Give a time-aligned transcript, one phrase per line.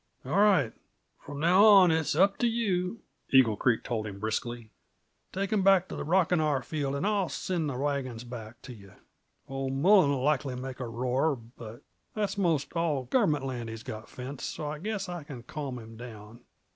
[0.25, 0.73] "All right.
[1.19, 4.71] From now on it's up to you," Eagle Creek told him briskly.
[5.31, 8.73] "Take 'em back t' the Rockin' R field, and I'll send the wagons back t'
[8.73, 8.93] you.
[9.47, 11.83] Old Mullen'll likely make a roar but
[12.15, 15.97] that's most all gove'ment land he's got fenced, so I guess I can calm him
[15.97, 16.45] down.